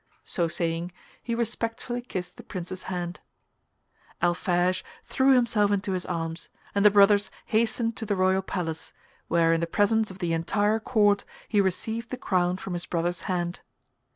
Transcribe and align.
So 0.25 0.47
saying, 0.47 0.93
he 1.21 1.35
respectfully 1.35 2.01
kissed 2.01 2.37
the 2.37 2.41
Prince's 2.43 2.89
hand. 2.89 3.19
Alphege 4.19 4.81
threw 5.05 5.35
himself 5.35 5.69
into 5.69 5.91
his 5.91 6.07
arms, 6.07 6.49
and 6.73 6.83
the 6.83 6.89
brothers 6.89 7.29
hastened 7.45 7.95
to 7.97 8.07
the 8.07 8.15
royal 8.15 8.41
palace, 8.41 8.93
where 9.27 9.53
in 9.53 9.59
the 9.61 9.67
presence 9.67 10.09
of 10.09 10.17
the 10.17 10.33
entire 10.33 10.79
court 10.79 11.23
he 11.47 11.61
received 11.61 12.09
the 12.09 12.17
crown 12.17 12.57
from 12.57 12.73
his 12.73 12.87
brother's 12.87 13.21
hand. 13.29 13.59